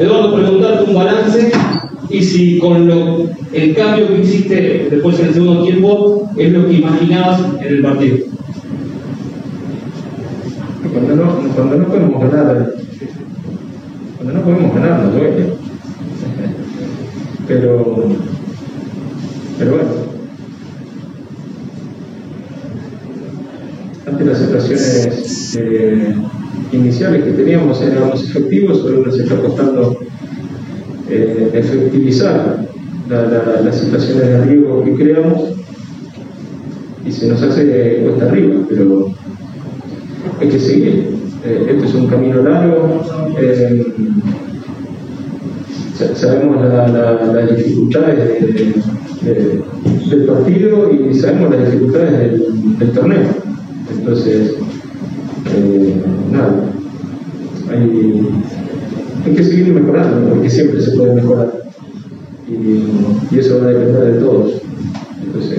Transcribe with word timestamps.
Eduardo, 0.00 0.34
preguntarte 0.34 0.84
un 0.84 0.94
balance 0.94 1.52
y 2.08 2.22
si 2.22 2.58
con 2.58 2.86
lo, 2.86 3.28
el 3.52 3.74
cambio 3.74 4.08
que 4.08 4.20
hiciste 4.22 4.88
después 4.90 5.20
en 5.20 5.26
el 5.26 5.34
segundo 5.34 5.62
tiempo 5.62 6.30
es 6.38 6.52
lo 6.52 6.66
que 6.66 6.72
imaginabas 6.72 7.42
en 7.60 7.66
el 7.66 7.82
partido. 7.82 8.16
Cuando 10.90 11.16
no, 11.16 11.54
cuando 11.54 11.76
no 11.76 11.86
podemos 11.88 12.22
ganar, 12.22 12.74
cuando 14.16 14.32
no 14.32 14.40
podemos 14.40 14.74
ganar 14.74 15.02
nos 15.04 15.12
duele. 15.12 15.46
Pero, 17.46 18.08
pero 19.58 19.70
bueno, 19.70 19.90
ante 24.06 24.24
las 24.24 24.38
situaciones 24.38 25.56
eh, 25.56 26.14
iniciales 26.72 27.24
que 27.24 27.32
teníamos 27.32 27.80
éramos 27.82 28.22
efectivos, 28.28 28.82
pero 28.84 29.04
nos 29.04 29.18
está 29.18 29.36
costando 29.36 29.98
eh, 31.08 31.50
efectivizar 31.54 32.66
las 33.08 33.76
situaciones 33.76 34.26
de 34.26 34.44
riesgo 34.44 34.84
que 34.84 34.94
creamos 34.94 35.50
y 37.04 37.10
se 37.10 37.28
nos 37.28 37.42
hace 37.42 38.00
cuesta 38.04 38.26
arriba, 38.26 38.54
pero 38.68 39.12
hay 40.40 40.48
que 40.48 40.58
seguir. 40.58 41.20
Eh, 41.44 41.66
este 41.70 41.86
es 41.86 41.94
un 41.94 42.06
camino 42.06 42.42
largo. 42.42 43.02
Eh, 43.38 43.92
sabemos 46.14 46.56
las 46.62 47.56
dificultades 47.56 48.54
del 49.22 50.24
partido 50.26 50.90
y 50.92 51.14
sabemos 51.14 51.50
las 51.50 51.66
dificultades 51.66 52.40
del, 52.78 52.90
torneo. 52.92 53.28
Entonces, 53.98 54.54
nada, 56.30 56.70
hay, 57.70 58.28
hay 59.24 59.34
que 59.34 59.44
seguir 59.44 59.72
mejorando, 59.74 60.30
porque 60.30 60.50
siempre 60.50 60.80
se 60.80 60.92
puede 60.92 61.14
mejorar. 61.14 61.52
Y, 62.48 63.38
eso 63.38 63.60
va 63.60 63.66
a 63.66 63.70
depender 63.70 64.14
de 64.14 64.20
todos. 64.20 64.52
Entonces, 65.24 65.58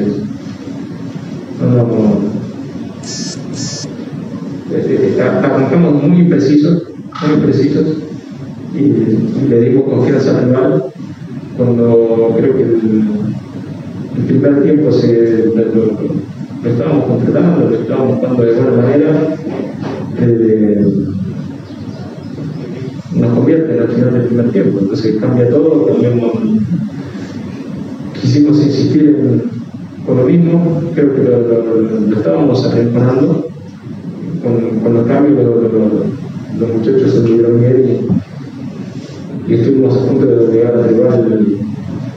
eh, 4.73 5.15
eh, 5.17 5.21
arrancamos 5.21 6.03
muy 6.03 6.23
precisos, 6.25 6.83
muy 7.27 7.37
precisos, 7.45 7.85
y, 8.75 9.47
le 9.47 9.61
dimos 9.61 9.83
confianza 9.85 10.37
al 10.37 10.45
rival 10.45 10.83
cuando 11.57 12.33
creo 12.37 12.57
que 12.57 12.63
el, 12.63 14.25
primer 14.27 14.63
tiempo 14.63 14.91
se, 14.91 15.45
lo, 15.55 16.69
estábamos 16.69 17.05
controlando, 17.05 17.69
lo 17.69 17.75
estábamos 17.75 18.17
jugando 18.17 18.43
de 18.43 18.53
buena 18.53 18.81
manera. 18.81 19.35
Eh, 20.23 20.85
nos 23.15 23.33
convierte 23.33 23.79
al 23.79 23.87
final 23.87 24.13
del 24.13 24.25
primer 24.27 24.51
tiempo, 24.51 24.79
entonces 24.79 25.17
cambia 25.19 25.49
todo, 25.49 25.87
cambiamos, 25.87 26.31
quisimos 28.21 28.63
insistir 28.63 29.49
con 30.05 30.17
lo 30.17 30.23
mismo, 30.23 30.81
creo 30.93 31.15
que 31.15 31.23
lo, 31.23 32.17
estábamos 32.17 32.65
arrinconando, 32.67 33.49
con, 34.43 34.79
con, 34.79 34.93
los 34.93 35.07
cambios 35.07 35.43
los 36.59 36.69
muchachos 36.69 37.11
se 37.11 37.21
tuvieron 37.21 37.59
bien 37.59 38.07
y, 39.47 39.53
estuvimos 39.53 39.97
a 39.97 40.05
punto 40.05 40.25
de 40.25 40.53
llegar 40.53 40.75
al 40.75 40.87
rival, 40.87 41.57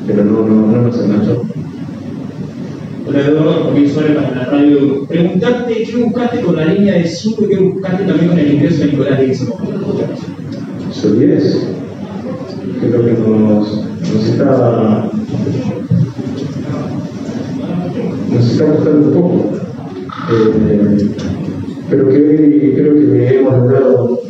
pero 0.07 0.25
no, 0.25 0.47
no, 0.47 0.67
no 0.67 0.83
nos 0.83 1.01
enganchó. 1.01 1.43
Hola 3.15 3.27
Eduardo, 3.27 3.89
Suárez 3.93 4.17
para 4.17 4.31
la 4.35 4.45
radio. 4.47 5.07
Preguntarte 5.07 5.85
qué 5.85 5.97
buscaste 6.03 6.41
con 6.41 6.57
la 6.57 6.65
línea 6.65 6.95
de 6.95 7.07
5 7.07 7.45
y 7.45 7.47
qué 7.47 7.57
buscaste 7.59 8.05
también 8.07 8.29
con 8.29 8.39
el 8.41 8.55
ingreso 8.55 8.81
de 8.81 8.91
Nicolás 8.91 9.21
Dixon 9.21 9.55
solidez, 10.91 11.65
que 12.81 12.87
es 12.87 12.93
lo 12.93 13.05
que 13.05 13.13
nos, 13.13 13.85
nos 13.85 14.27
está 14.27 15.11
nos 18.33 18.51
está 18.51 18.67
costando 18.67 19.07
un 19.07 19.15
poco. 19.15 19.53
Eh, 20.33 21.11
pero 21.89 22.09
que 22.09 22.17
hoy 22.17 22.73
creo 22.75 22.95
que 22.95 23.37
hemos 23.37 23.59
logrado 23.59 24.21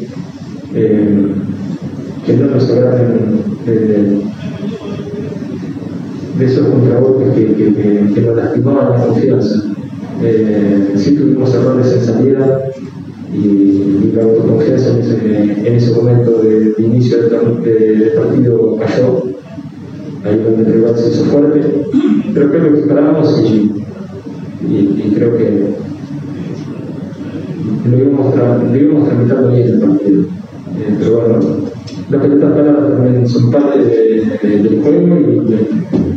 eh, 0.75 1.27
que 2.27 2.33
no 2.35 2.47
nos 2.49 2.71
agarren 2.71 4.34
de 6.39 6.45
esos 6.45 6.67
contragolpes 6.67 7.35
que, 7.35 8.13
que, 8.15 8.21
nos 8.21 8.37
lastimaban 8.37 8.91
la 8.93 9.07
confianza. 9.07 9.65
Eh, 10.23 10.93
sí 10.97 11.17
tuvimos 11.17 11.55
errores 11.55 11.93
en 11.93 12.01
salida, 12.01 12.63
y, 13.35 14.13
la 14.15 14.23
autoconfianza 14.23 14.91
en 14.91 15.01
ese, 15.01 15.69
en 15.69 15.75
ese 15.75 15.95
momento 15.95 16.43
de, 16.43 16.75
inicio 16.79 17.23
del, 17.23 18.13
partido 18.15 18.77
cayó, 18.77 19.25
ahí 20.25 20.39
donde 20.39 20.63
el 20.63 20.73
rival 20.73 20.97
se 20.97 21.11
hizo 21.11 21.25
fuerte, 21.25 21.61
pero 22.33 22.51
creo 22.51 22.73
que 22.73 22.81
esperábamos 22.81 23.41
y, 23.41 23.73
y, 24.69 25.13
creo 25.15 25.37
que 25.37 25.75
lo 27.91 27.99
íbamos, 27.99 28.35
lo 28.37 28.77
íbamos 28.77 29.09
tramitando 29.09 29.49
bien 29.51 29.69
el 29.69 29.81
partido. 29.81 30.23
Eh, 30.23 30.97
pero 30.99 31.21
bueno, 31.21 31.41
las 32.11 32.23
pelotas 32.23 32.53
paradas 32.53 32.93
también 32.93 33.29
son 33.29 33.51
parte 33.51 33.79
del 34.43 34.81
juego 34.83 35.19
y 35.19 36.14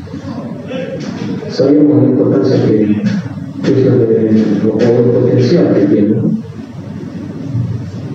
sabíamos 1.58 2.04
la 2.04 2.10
importancia 2.10 2.66
que, 2.68 2.84
ellos 2.84 4.00
de, 4.00 4.44
o 4.72 4.80
el 4.80 5.06
potencial 5.12 5.74
que 5.74 5.86
tienen 5.88 6.44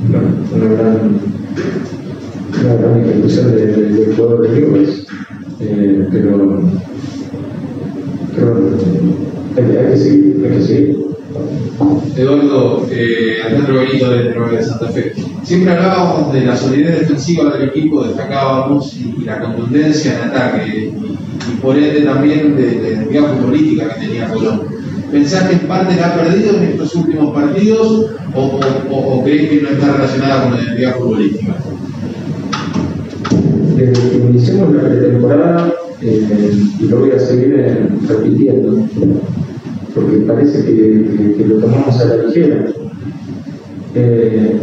una 0.09 0.69
gran, 0.75 1.21
una 2.63 2.75
gran 2.75 3.01
ejecución 3.01 3.57
del 3.57 4.15
juego 4.17 4.43
de 4.43 4.49
Newells, 4.61 5.07
eh, 5.59 6.09
pero, 6.13 6.63
pero 8.37 8.57
hay, 9.57 9.91
que 9.91 9.97
seguir, 9.97 10.41
hay 10.45 10.59
que 10.59 10.63
seguir. 10.63 11.02
Eduardo, 12.17 12.87
eh, 12.91 13.39
Alejandro 13.45 13.81
Benito 13.81 14.11
de 14.11 14.35
Nueva 14.35 14.53
de 14.53 14.63
Santa 14.63 14.89
Fe. 14.89 15.13
Siempre 15.43 15.73
hablábamos 15.73 16.33
de 16.33 16.43
la 16.43 16.57
solidez 16.57 17.01
defensiva 17.01 17.51
del 17.57 17.69
equipo, 17.69 18.05
destacábamos 18.05 18.95
y, 18.97 19.25
la 19.25 19.41
contundencia 19.41 20.15
en 20.15 20.31
ataque, 20.31 20.93
y, 20.93 21.61
por 21.61 21.77
ende 21.77 22.03
también 22.03 22.57
de, 22.57 22.81
la 22.83 22.89
identidad 22.89 23.35
futbolística 23.35 23.95
que 23.95 24.07
tenía 24.07 24.29
Colón. 24.29 24.63
¿Pensás 25.11 25.49
que 25.49 25.55
en 25.55 25.61
parte 25.61 25.97
la 25.97 26.09
ha 26.09 26.15
perdido 26.15 26.57
en 26.57 26.63
estos 26.65 26.95
últimos 26.95 27.35
partidos 27.35 28.11
o, 28.35 28.61
o, 28.91 29.25
crees 29.25 29.51
que 29.51 29.63
no 29.63 29.69
está 29.71 29.93
relacionada 29.93 30.45
con 30.45 30.57
la 30.57 30.63
identidad 30.63 30.97
futbolística? 30.97 31.57
Desde 33.77 34.11
que 34.11 34.17
iniciamos 34.17 34.75
la 34.75 34.83
pretemporada, 34.83 35.73
eh, 36.01 36.53
y 36.81 36.85
lo 36.85 37.01
voy 37.01 37.11
a 37.13 37.19
seguir 37.19 37.55
eh, 37.57 37.89
repitiendo, 38.09 38.87
porque 39.95 40.17
parece 40.27 40.65
que, 40.65 41.45
lo 41.47 41.57
tomamos 41.57 42.01
a 42.01 42.05
la 42.05 42.25
ligera, 42.25 42.67
eh, 43.95 44.61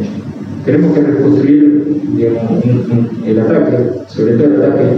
tenemos 0.65 0.93
que 0.93 1.01
reconstruir 1.01 2.01
el 3.25 3.39
ataque, 3.39 3.77
sobre 4.07 4.33
todo 4.33 4.45
el 4.45 4.61
ataque, 4.61 4.89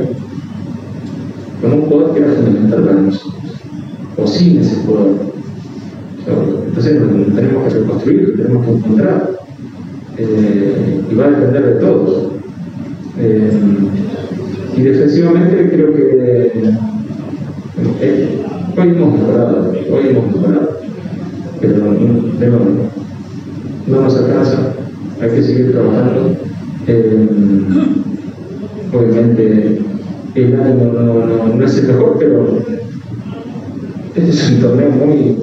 con 1.62 1.74
un 1.74 1.82
jugador 1.82 2.14
que 2.14 2.20
era 2.20 2.34
fundamental 2.34 2.84
para 2.84 3.02
nosotros, 3.02 3.44
o 4.18 4.28
sin 4.28 4.60
ese 4.60 4.76
jugador. 4.86 5.32
Entonces 6.68 7.02
tenemos 7.36 7.74
que 7.74 7.80
reconstruir, 7.80 8.36
tenemos 8.38 8.66
que 8.66 8.72
encontrar. 8.72 9.42
Eh, 10.18 11.02
y 11.10 11.16
va 11.16 11.26
a 11.26 11.30
depender 11.32 11.66
de 11.66 11.80
todos. 11.80 12.34
Eh, 13.18 13.52
y 14.78 14.82
defensivamente 14.82 15.70
creo 15.70 15.94
que 15.94 16.52
eh, 18.02 18.46
hoy 18.78 18.90
hemos 18.90 19.14
mejorado, 19.14 19.72
hoy 19.72 20.08
hemos 20.10 20.36
mejorado, 20.36 20.80
pero 21.60 21.78
no, 21.78 22.60
no 23.88 24.02
nos 24.02 24.18
alcanza, 24.18 24.74
hay 25.22 25.30
que 25.30 25.44
seguir 25.44 25.72
trabajando. 25.72 26.36
obviamente 28.94 29.82
el 30.36 30.62
ánimo 30.62 30.94
no, 30.94 31.56
no, 31.56 31.66
es 31.66 31.78
el 31.78 31.88
mejor, 31.88 32.16
pero 32.20 32.60
este 34.16 34.30
es 34.30 34.52
un 34.52 34.62
torneo 34.62 34.90
muy, 34.92 35.38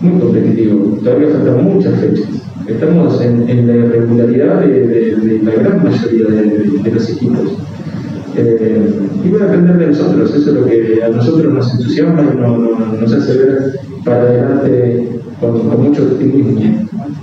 muy 0.00 0.20
competitivo. 0.20 0.98
Todavía 1.02 1.28
faltan 1.28 1.64
muchas 1.64 1.94
fechas. 2.00 2.28
Estamos 2.66 3.20
en, 3.20 3.48
en 3.48 3.66
la 3.66 3.76
irregularidad 3.76 4.60
de, 4.60 4.86
de, 4.86 5.42
la 5.42 5.52
gran 5.52 5.84
mayoría 5.84 6.26
de, 6.28 6.90
los 6.90 7.10
equipos. 7.10 7.58
Eh, 8.36 8.92
y 9.24 9.30
va 9.30 9.44
a 9.44 9.46
depender 9.46 9.78
de 9.78 9.86
nosotros, 9.86 10.34
eso 10.34 10.50
es 10.50 10.54
lo 10.54 10.66
que 10.66 11.02
a 11.02 11.08
nosotros 11.08 11.52
nos 11.52 11.72
entusiasma 11.72 12.22
y 12.22 13.00
nos 13.00 13.12
hace 13.12 13.38
ver 13.38 13.80
para 14.04 14.20
adelante 14.20 15.20
con, 15.40 15.68
con 15.68 15.82
mucho 15.82 16.02
optimismo. 16.02 16.60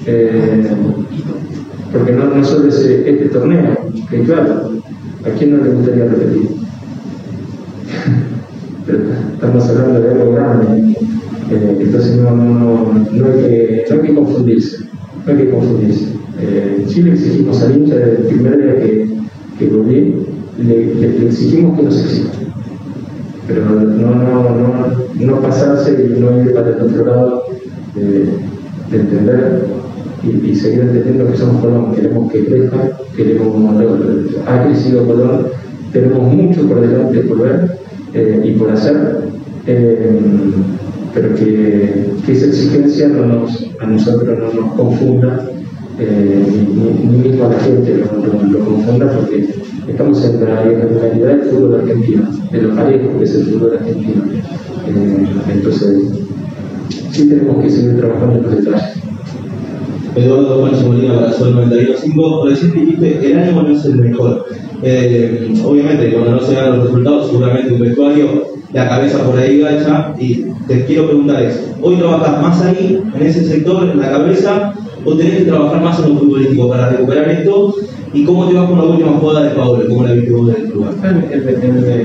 Eh, 0.07 0.67
porque 1.93 2.13
no, 2.13 2.33
no 2.33 2.43
solo 2.43 2.69
es 2.69 2.79
este 2.79 3.29
torneo, 3.29 3.77
que 4.09 4.21
claro, 4.23 4.71
¿a 5.25 5.29
quién 5.37 5.57
no 5.57 5.63
le 5.63 5.71
gustaría 5.71 6.05
repetir? 6.05 6.49
Estamos 9.33 9.69
hablando 9.69 10.01
de 10.01 10.09
algo 10.09 10.33
grande. 10.33 10.95
Eh, 11.51 11.77
entonces 11.81 12.15
no, 12.15 12.35
no, 12.35 12.93
no, 12.93 13.25
hay 13.25 13.41
que, 13.41 13.85
no 13.89 13.95
hay 13.95 14.07
que 14.07 14.15
confundirse, 14.15 14.85
no 15.25 15.31
hay 15.31 15.37
que 15.37 15.49
confundirse. 15.51 16.05
Eh, 16.39 16.85
sí 16.87 17.07
exigimos 17.07 17.61
al 17.61 17.77
hincha 17.77 17.95
desde 17.95 18.17
el 18.17 18.23
primer 18.23 18.57
día 18.57 18.75
que, 18.77 19.09
que 19.59 19.67
volví 19.67 20.30
le, 20.57 21.27
exigimos 21.27 21.77
que 21.77 21.85
nos 21.85 21.99
exija. 21.99 22.31
Pero 23.47 23.65
no, 23.65 24.15
no, 24.15 24.15
no, 24.15 25.01
no 25.19 25.41
pasarse 25.41 25.93
y 25.93 26.19
no 26.19 26.41
ir 26.41 26.53
para 26.53 26.69
el 26.69 26.81
otro 26.81 27.05
lado 27.05 27.43
de, 27.95 28.97
entender 28.97 29.65
y, 30.23 30.55
seguir 30.55 30.81
entendiendo 30.81 31.31
que 31.31 31.37
somos 31.37 31.61
Colón, 31.61 31.95
queremos 31.95 32.31
que 32.31 32.45
crezca, 32.45 32.97
queremos, 33.15 33.75
ha 34.45 34.65
crecido 34.65 35.05
Colón, 35.05 35.47
tenemos 35.91 36.33
mucho 36.33 36.67
por 36.67 36.81
delante 36.81 37.19
por 37.21 37.41
ver 37.41 37.77
eh, 38.13 38.41
y 38.45 38.51
por 38.51 38.71
hacer, 38.71 39.19
eh, 39.65 40.19
pero 41.13 41.35
que, 41.35 42.13
que, 42.25 42.31
esa 42.31 42.47
exigencia 42.47 43.07
no 43.07 43.25
nos, 43.25 43.69
a 43.79 43.87
nosotros 43.87 44.37
no 44.37 44.61
nos 44.61 44.73
confunda 44.73 45.49
eh, 46.03 46.65
ni, 46.73 47.29
mismo 47.29 47.45
a 47.45 47.49
la 47.49 47.59
gente 47.59 47.97
lo, 47.97 48.65
confunda 48.65 49.11
porque 49.11 49.53
estamos 49.87 50.25
en 50.25 50.43
la 50.43 50.63
realidad 50.63 51.27
del 51.27 51.41
fútbol 51.43 51.81
argentino, 51.81 52.23
de 52.51 52.61
lo 52.61 52.75
parejo 52.75 53.17
que 53.19 53.23
es 53.23 53.35
el 53.35 53.45
fútbol 53.45 53.77
argentino. 53.77 54.23
Eh, 54.87 55.27
entonces, 55.53 56.03
sí 57.11 57.29
tenemos 57.29 57.63
que 57.63 57.69
seguir 57.69 57.99
trabajando 57.99 58.37
en 58.37 58.43
los 58.43 58.55
detalles. 58.55 58.97
Eduardo 60.15 60.61
Pancho 60.63 60.87
Molina 60.87 61.19
para 61.19 61.33
Sol 61.33 61.55
92.5, 61.55 62.49
recién 62.49 62.73
dijiste 62.73 63.31
el 63.31 63.37
ánimo 63.37 63.61
no 63.61 63.75
es 63.75 63.85
el 63.85 63.95
mejor. 63.95 64.45
Eh, 64.81 65.53
obviamente, 65.63 66.11
cuando 66.13 66.31
no 66.31 66.41
se 66.41 66.55
dan 66.55 66.77
los 66.77 66.85
resultados, 66.85 67.27
seguramente 67.27 67.73
un 67.73 67.79
vestuario, 67.79 68.47
la 68.73 68.89
cabeza 68.89 69.23
por 69.23 69.37
ahí 69.37 69.59
gacha. 69.59 70.15
Y 70.19 70.47
te 70.67 70.85
quiero 70.85 71.05
preguntar 71.07 71.43
es, 71.43 71.73
¿hoy 71.81 71.97
trabajas 71.97 72.41
más 72.41 72.61
ahí, 72.63 73.01
en 73.15 73.21
ese 73.21 73.45
sector, 73.45 73.87
en 73.87 73.99
la 73.99 74.09
cabeza, 74.09 74.73
o 75.05 75.15
tenés 75.15 75.37
que 75.37 75.45
trabajar 75.45 75.81
más 75.81 75.99
en 75.99 76.13
lo 76.13 76.19
futbolístico 76.19 76.69
para 76.69 76.89
recuperar 76.89 77.29
esto? 77.29 77.75
¿Y 78.13 78.25
cómo 78.25 78.47
te 78.47 78.55
vas 78.55 78.69
con 78.69 78.77
la 78.77 78.85
última 78.85 79.11
jugada 79.13 79.43
de 79.43 79.55
Paolo? 79.55 79.87
¿Cómo 79.87 80.03
la 80.03 80.13
viste 80.13 80.31
vos 80.31 80.49
en 80.49 80.65
el 80.65 80.69
lugar? 80.69 80.93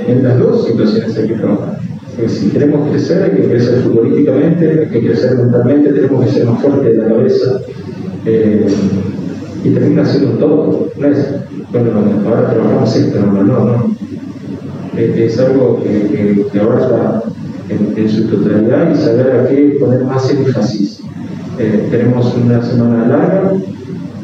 En, 0.09 0.23
las 0.23 0.39
dos 0.39 0.67
situaciones 0.67 1.17
hay 1.17 1.29
que 1.29 1.35
trabajar. 1.35 1.81
Si 2.29 2.49
queremos 2.49 2.89
crecer, 2.91 3.23
hay 3.25 3.31
que 3.31 3.49
crecer 3.49 3.81
futbolísticamente, 3.81 4.71
hay 4.71 4.87
que 4.87 5.07
crecer 5.07 5.37
mentalmente, 5.37 5.93
tenemos 5.93 6.25
que 6.25 6.31
ser 6.31 6.47
más 6.47 6.63
fuertes 6.63 6.97
de 6.97 7.03
la 7.03 7.09
cabeza. 7.09 7.61
Eh, 8.25 8.67
y 9.65 9.71
termina 9.71 10.05
siendo 10.05 10.39
todo. 10.39 10.89
No 10.97 11.07
es, 11.09 11.29
bueno, 11.73 11.91
ahora 12.27 12.51
trabajamos 12.51 12.97
esto, 12.97 13.21
no, 13.21 13.43
no, 13.43 13.65
no. 13.65 13.97
Es, 14.97 15.39
algo 15.39 15.83
que, 15.83 16.47
que, 16.51 16.61
abarca 16.61 17.23
en, 17.69 18.09
su 18.09 18.25
totalidad 18.29 18.95
y 18.95 18.97
saber 18.97 19.37
a 19.37 19.49
qué 19.49 19.77
poner 19.79 20.05
más 20.05 20.31
énfasis. 20.31 20.96
Eh, 21.59 21.89
tenemos 21.91 22.35
una 22.35 22.63
semana 22.63 23.07
larga 23.07 23.53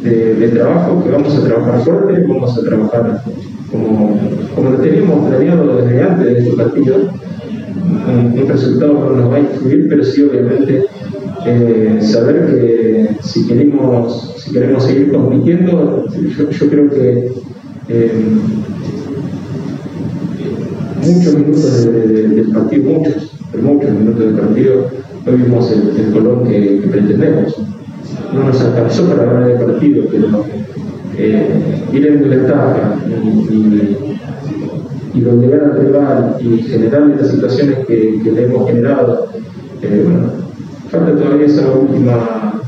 de, 0.02 0.48
trabajo 0.48 1.02
que 1.02 1.10
vamos 1.10 1.34
a 1.34 1.44
trabajar 1.44 1.80
fuerte, 1.80 2.24
vamos 2.28 2.58
a 2.58 2.62
trabajar 2.62 3.22
como, 3.70 4.18
como 4.54 4.70
lo 4.70 4.76
teníamos 4.78 5.28
planeado 5.28 5.76
desde 5.78 6.02
antes 6.02 6.26
de 6.26 6.38
este 6.40 6.56
partido. 6.56 6.96
Un, 8.06 8.48
resultado 8.48 8.92
no 8.92 9.16
nos 9.16 9.30
va 9.30 9.36
a 9.36 9.40
influir, 9.40 9.86
pero 9.88 10.04
sí 10.04 10.22
obviamente 10.24 10.84
eh, 11.46 11.98
saber 12.02 12.46
que 12.46 13.16
si 13.22 13.46
queremos, 13.46 14.34
si 14.36 14.52
queremos 14.52 14.84
seguir 14.84 15.12
compitiendo, 15.12 16.04
yo, 16.10 16.68
creo 16.68 16.90
que 16.90 17.32
eh, 17.88 18.12
muchos 21.06 21.34
minutos 21.34 21.84
del 21.84 22.50
partido, 22.52 22.90
muchos, 22.90 23.32
muchos 23.62 23.90
minutos 23.90 24.20
del 24.20 24.34
partido, 24.34 24.90
hoy 25.26 25.36
vimos 25.36 25.72
el, 25.72 26.12
color 26.12 26.48
que, 26.48 26.82
pretendemos. 26.90 27.56
No 28.32 28.44
nos 28.44 28.60
alcanzó 28.60 29.08
para 29.08 29.24
ganar 29.24 29.50
el 29.50 29.58
partido, 29.58 30.04
pero 30.10 30.44
eh, 31.16 31.84
ir 31.92 32.06
en 32.06 32.28
ventaja 32.28 32.96
y, 33.08 33.28
y, 33.28 34.18
y 35.14 35.20
doblegar 35.20 35.64
al 35.64 35.86
rival 35.86 36.36
y 36.40 36.62
generar 36.62 37.10
estas 37.10 37.30
situaciones 37.30 37.86
que, 37.86 38.20
que 38.22 38.32
le 38.32 38.44
hemos 38.44 38.66
generado, 38.66 39.28
eh, 39.82 40.02
bueno, 40.04 40.28
falta 40.88 41.16
todavía 41.16 41.46
esa 41.46 41.70
última, 41.70 42.60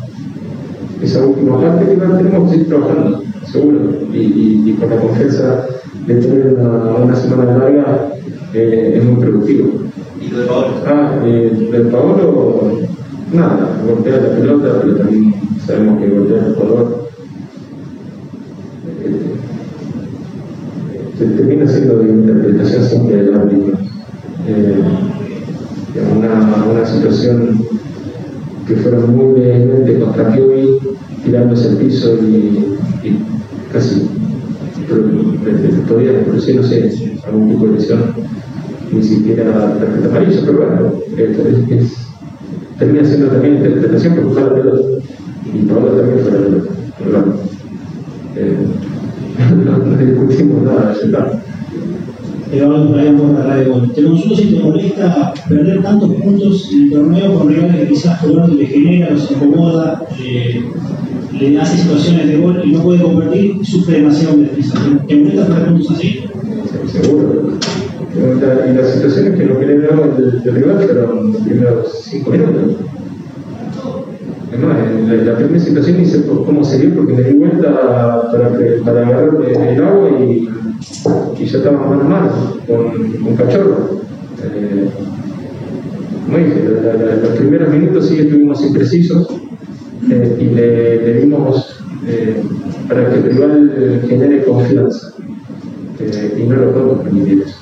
esa 1.02 1.26
última 1.26 1.60
parte 1.60 1.86
que 1.86 1.96
tenemos 1.96 2.50
que 2.50 2.50
seguir 2.50 2.68
trabajando, 2.68 3.22
seguro, 3.44 3.78
y, 4.12 4.76
con 4.78 4.90
la 4.90 4.96
confianza 4.96 5.66
de 6.06 6.14
tener 6.16 6.54
una, 6.54 7.16
semana 7.16 7.56
larga 7.56 8.08
eh, 8.52 8.94
es 8.96 9.04
muy 9.04 9.24
productivo. 9.24 9.84
¿Y 10.34 10.36
lo 10.36 10.42
de? 10.42 10.48
Ah, 10.84 11.20
eh, 11.24 11.88
Paolo, 11.92 12.72
nada, 13.32 13.80
golpea 13.86 14.16
la 14.16 14.34
pelota, 14.34 14.80
pero 14.82 14.96
también 14.96 15.32
sabemos 15.64 16.00
que 16.00 16.08
golpea 16.08 16.46
el 16.46 16.54
jugador. 16.54 17.08
Eh, 21.20 21.36
termina 21.36 21.68
siendo 21.68 21.98
de 22.00 22.08
interpretación 22.08 22.82
siempre 22.82 23.16
del 23.16 23.34
árbitro. 23.34 23.78
Eh, 24.48 24.82
una, 26.16 26.64
una 26.64 26.84
situación 26.84 27.64
que 28.66 28.74
fueron 28.74 29.16
muy 29.16 29.40
vehemente 29.40 30.00
contra 30.00 30.32
Piovi, 30.32 30.80
tirándose 31.24 31.68
al 31.68 31.76
piso 31.76 32.16
y, 32.16 32.74
casi 33.72 34.08
todavía 35.86 36.24
no 36.26 36.40
sé, 36.40 37.16
algún 37.24 37.50
tipo 37.50 37.66
de 37.66 37.72
lesión, 37.72 38.14
ni 38.94 39.02
siquiera 39.02 39.78
tarjeta 39.78 40.08
amarilla, 40.08 40.40
pero 40.44 40.58
bueno, 40.58 40.92
es, 41.70 42.06
termina 42.78 43.04
siendo 43.04 43.28
también 43.28 43.56
interpretación 43.56 44.14
porque 44.14 44.32
fue 44.32 44.42
la 44.42 44.54
pelota, 44.54 44.82
y 45.52 45.58
Pablo 45.66 45.88
también 45.88 46.18
fue 46.20 46.32
la 46.32 46.38
pelota, 46.38 46.70
pero 46.98 47.10
bueno, 47.10 47.34
eh, 48.36 48.56
no, 49.64 49.78
no, 49.78 49.96
discutimos 49.96 50.62
nada. 50.62 50.94
Eduardo 52.52 52.92
Brian 52.92 53.16
por 53.16 53.30
la 53.30 53.64
Gol. 53.64 53.92
Te 53.92 54.04
consulto 54.04 54.36
si 54.36 54.54
te 54.54 54.62
molesta 54.62 55.34
perder 55.48 55.82
tantos 55.82 56.14
puntos 56.14 56.70
en 56.72 56.82
el 56.82 56.90
torneo 56.92 57.34
con 57.34 57.48
rivales 57.48 57.76
que 57.76 57.88
quizás 57.88 58.22
Eduardo 58.22 58.54
le 58.54 58.66
genera, 58.66 59.10
los 59.10 59.30
incomoda, 59.30 60.02
eh, 60.20 60.62
le 61.38 61.60
hace 61.60 61.78
situaciones 61.78 62.28
de 62.28 62.36
gol 62.38 62.60
y 62.64 62.72
no 62.72 62.82
puede 62.82 63.02
convertir 63.02 63.64
sufre 63.64 63.98
demasiado 63.98 64.36
defensa. 64.38 64.78
¿Te 65.06 65.16
molesta 65.16 65.46
perder 65.46 65.68
puntos 65.68 65.90
así? 65.92 66.24
Seguro. 66.90 67.58
Y 68.14 68.76
las 68.76 68.90
situaciones 68.90 69.38
que 69.38 69.44
nos 69.46 69.58
generamos 69.58 70.16
del, 70.16 70.42
del 70.42 70.54
rival 70.54 70.78
fueron 70.80 71.32
los 71.32 71.42
primeros 71.42 72.02
cinco 72.04 72.30
minutos. 72.30 72.76
Además, 74.48 74.76
la, 75.08 75.14
la 75.14 75.36
primera 75.36 75.58
situación 75.58 76.00
hice 76.00 76.24
cómo 76.26 76.62
seguir 76.64 76.94
porque 76.94 77.12
me 77.12 77.22
di 77.22 77.32
vuelta 77.34 78.30
para, 78.30 78.52
para 78.84 79.06
agarrar 79.08 79.50
el 79.50 79.82
agua 79.82 80.10
y 80.20 80.48
y 81.38 81.44
ya 81.46 81.58
estaba 81.58 81.78
mano 81.78 82.02
a 82.02 82.04
mano 82.04 82.30
con 82.66 83.26
un 83.26 83.36
cachorro. 83.36 84.00
Eh, 84.42 84.88
como 86.24 86.38
dije, 86.38 86.64
los 87.22 87.38
primeros 87.38 87.68
minutos 87.70 88.08
sí 88.08 88.20
estuvimos 88.20 88.64
imprecisos 88.64 89.28
eh, 90.14 90.36
y 90.38 90.44
le, 90.54 91.20
dimos 91.20 91.80
eh, 92.06 92.40
para 92.88 93.10
que 93.10 93.16
el 93.16 93.22
rival 93.24 94.02
genere 94.08 94.44
confianza. 94.44 95.12
y 96.38 96.42
no 96.44 96.56
lo 96.56 96.72
podemos 96.72 97.00
permitir 97.02 97.42
eso. 97.42 97.56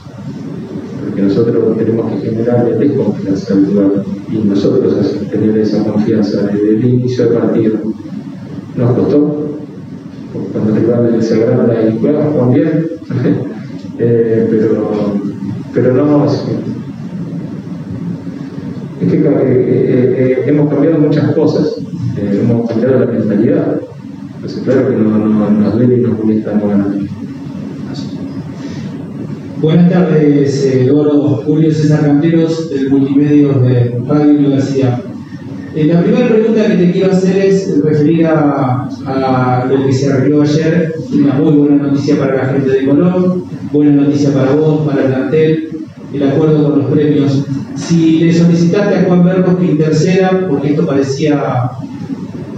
Porque 1.03 1.23
nosotros 1.23 1.79
tenemos 1.79 2.13
que 2.13 2.29
generar 2.29 2.79
desconfianza 2.79 3.55
al 3.55 3.67
rival 3.67 4.05
y 4.31 4.37
nosotros 4.49 5.17
tener 5.31 5.57
esa 5.59 5.83
confianza 5.83 6.43
desde 6.43 6.69
el 6.69 6.85
inicio 6.85 7.25
del 7.25 7.39
partido. 7.39 7.79
Nos 8.77 8.97
costó, 8.97 9.49
cuando 10.53 10.75
el 10.75 10.81
rival 10.83 11.23
se 11.23 11.43
agranda 11.43 11.89
y 11.89 11.99
juega, 11.99 12.25
Juan 12.27 12.53
bien, 12.53 12.87
eh, 13.99 14.47
pero, 14.51 15.15
pero 15.73 15.95
no, 15.95 16.27
es, 19.03 19.13
que 19.13 19.19
eh, 19.19 19.23
eh, 20.19 20.45
hemos 20.47 20.71
cambiado 20.71 20.99
muchas 20.99 21.33
cosas, 21.33 21.79
hemos 22.17 22.69
cambiado 22.69 23.01
la 23.01 23.07
mentalidad, 23.07 23.81
entonces 24.37 24.63
claro 24.65 24.89
que 24.89 24.97
no, 24.97 25.19
no, 25.19 25.51
nos 25.51 25.75
duele 25.75 25.99
y 25.99 26.01
nos 26.01 26.19
molesta. 26.19 26.53
Buenas 29.61 29.91
tardes, 29.91 30.65
Eduardo 30.75 31.43
Julio 31.47 31.73
César 31.73 32.01
Canteros, 32.01 32.69
del 32.71 32.91
Multimedia 32.91 33.53
de 33.53 34.01
Radio 34.09 34.31
Universidad. 34.35 35.01
Eh, 35.75 35.87
la 35.87 36.03
primera 36.03 36.29
pregunta 36.29 36.67
que 36.67 36.75
te 36.75 36.93
quiero 36.93 37.13
hacer 37.13 37.47
es 37.47 37.81
referida 37.83 38.89
a, 39.07 39.67
lo 39.71 39.87
que 39.87 39.93
se 39.93 40.13
arregló 40.13 40.43
ayer. 40.43 40.95
Una 41.15 41.35
muy 41.35 41.53
buena 41.53 41.85
noticia 41.85 42.19
para 42.19 42.37
la 42.37 42.47
gente 42.47 42.71
de 42.71 42.85
Colón, 42.85 43.45
buena 43.73 44.03
noticia 44.03 44.35
para 44.35 44.53
vos, 44.53 44.87
para 44.87 45.05
el 45.05 45.13
plantel, 45.13 45.69
el 46.13 46.23
acuerdo 46.23 46.71
con 46.71 46.79
los 46.81 46.91
premios. 46.91 47.45
Si 47.75 48.21
le 48.21 48.33
solicitaste 48.33 48.97
a 48.97 49.05
Juan 49.05 49.25
Berros 49.25 49.57
que 49.57 49.65
interceda, 49.67 50.47
porque 50.49 50.71
esto 50.71 50.87
parecía 50.87 51.71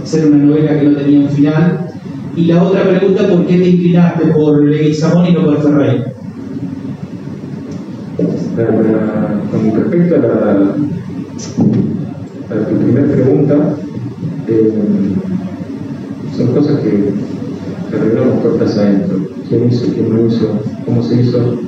ser 0.03 0.27
una 0.27 0.43
novela 0.43 0.79
que 0.79 0.85
no 0.85 0.97
tenía 0.97 1.19
un 1.21 1.29
final. 1.29 1.87
Y 2.35 2.45
la 2.45 2.63
otra 2.63 2.83
pregunta, 2.83 3.27
¿por 3.27 3.45
qué 3.45 3.57
te 3.57 3.69
inclinaste 3.69 4.25
por 4.27 4.63
Leguizamón 4.63 5.27
y 5.27 5.33
no 5.33 5.45
por 5.45 5.61
Ferrey? 5.61 6.03
Con 9.51 9.73
respecto 9.75 10.15
a 10.15 10.19
la 12.55 12.67
primera 12.67 13.07
pregunta, 13.07 13.75
eh, 14.47 14.73
son 16.35 16.47
cosas 16.53 16.79
que, 16.79 17.13
arreglamos 17.95 18.41
puertas 18.41 18.77
adentro. 18.77 19.19
¿Quién 19.47 19.69
hizo, 19.69 19.93
quién 19.93 20.13
no 20.13 20.27
hizo, 20.27 20.59
cómo 20.85 21.01
se 21.03 21.21
hizo? 21.21 21.59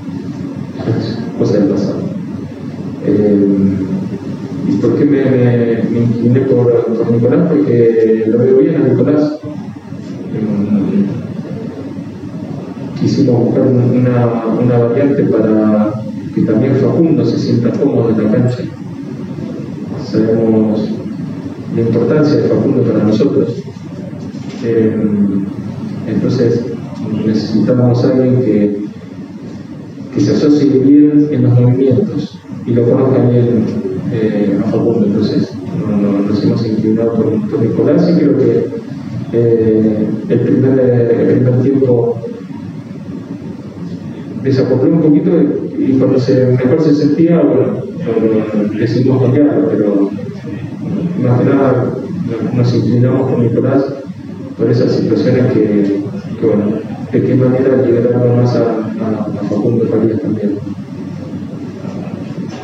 Cosa 1.37 1.53
del 1.59 1.69
pasado. 1.69 1.99
Eh, 3.05 3.47
¿Y 4.69 4.71
por 4.77 4.95
qué 4.95 5.05
me, 5.05 5.99
incliné 5.99 6.41
por, 6.41 7.11
Nicolás? 7.11 7.47
Porque 7.49 8.25
lo 8.27 8.37
veo 8.39 8.57
bien 8.57 8.75
a 8.75 8.87
Nicolás. 8.87 9.39
Eh, 10.33 11.05
quisimos 12.99 13.45
buscar 13.45 13.63
una, 13.63 14.45
una 14.59 14.77
variante 14.79 15.23
para 15.23 15.93
que 16.33 16.41
también 16.41 16.75
Facundo 16.75 17.25
se 17.25 17.37
sienta 17.37 17.71
cómodo 17.71 18.09
en 18.09 18.23
la 18.23 18.31
cancha. 18.31 18.63
Sabemos 20.03 20.89
la 21.75 21.81
importancia 21.81 22.37
de 22.37 22.49
Facundo 22.49 22.83
para 22.83 23.03
nosotros. 23.03 23.63
Eh, 24.63 24.95
entonces 26.07 26.65
necesitamos 27.25 28.03
a 28.03 28.09
alguien 28.09 28.41
que, 28.41 28.86
que 30.17 30.23
se 30.23 30.31
asocie 30.31 30.79
bien 30.79 31.27
en 31.31 31.43
los 31.43 31.59
movimientos 31.59 32.39
y 32.65 32.71
lo 32.71 32.89
conozca 32.89 33.21
bien 33.29 33.65
eh, 34.11 34.59
a 34.59 34.63
Facundo. 34.71 35.05
Entonces 35.05 35.53
no, 35.79 35.95
no, 35.95 36.19
nos 36.21 36.43
hemos 36.43 36.65
inclinado 36.65 37.13
por, 37.13 37.49
por, 37.49 37.61
Nicolás 37.61 38.09
y 38.09 38.19
creo 38.19 38.37
que 38.39 38.65
eh, 39.33 40.07
el, 40.29 40.39
primer, 40.39 40.79
el 40.79 41.35
primer 41.35 41.61
tiempo 41.61 42.19
desacopló 44.41 44.91
un 44.91 45.01
poquito 45.01 45.29
y 45.77 45.99
cuando 45.99 46.19
se, 46.19 46.47
mejor 46.47 46.81
se 46.81 46.95
sentía, 46.95 47.39
bueno, 47.39 47.83
decidimos 48.75 49.21
cambiarlo, 49.21 49.69
pero 49.69 50.09
más 51.21 51.39
que 51.39 51.45
nada 51.45 51.93
nos 52.55 52.73
inclinamos 52.73 53.31
con 53.31 53.43
Nicolás 53.43 53.85
por 54.57 54.71
esas 54.71 54.93
situaciones 54.93 55.53
que, 55.53 56.01
bueno, 56.41 56.79
de 57.11 57.21
qué 57.21 57.35
manera 57.35 57.83
liberaron 57.85 58.37
más 58.37 58.55
a, 58.55 59.26
Facundo 59.57 59.85
Farías 59.87 60.21
también. 60.21 60.57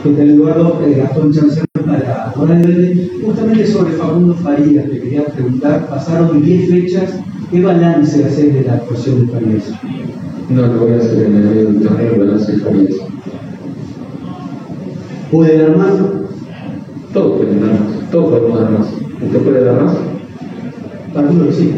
¿Qué 0.03 0.09
tal, 0.09 0.29
Eduardo? 0.29 0.81
Eh, 0.85 0.95
Gastón 0.97 1.33
Chancellor 1.33 1.67
para 1.73 2.33
Hora 2.37 2.55
de 2.55 2.67
Verde. 2.67 3.09
Justamente 3.25 3.67
sobre 3.67 3.93
Facundo 3.93 4.33
Farías, 4.35 4.85
te 4.85 4.99
quería 4.99 5.25
preguntar, 5.25 5.87
pasaron 5.87 6.41
10 6.41 6.69
fechas, 6.69 7.19
¿qué 7.49 7.61
balance 7.61 8.23
haces 8.23 8.53
de 8.53 8.63
la 8.63 8.73
actuación 8.73 9.25
de 9.25 9.33
Farías? 9.33 9.71
No 10.49 10.67
lo 10.67 10.79
voy 10.81 10.93
a 10.93 10.97
hacer 10.97 11.25
en 11.25 11.35
el 11.35 11.81
torneo, 11.81 12.19
balance 12.19 12.51
de 12.51 12.57
Farías. 12.59 12.95
¿Puede 15.31 15.57
dar 15.57 15.77
más? 15.77 15.93
Todos 17.11 17.37
pueden 17.37 17.61
dar 17.61 17.71
más, 17.71 18.11
todos 18.11 18.29
podemos 18.29 18.59
dar 18.59 18.71
más. 18.71 18.87
¿Usted 19.23 19.39
puede 19.39 19.63
dar 19.63 19.83
más? 19.83 19.95
Que 21.13 21.53
sí. 21.53 21.73